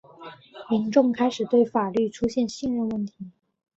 [0.67, 3.29] 民众开始对法律出现信任问题。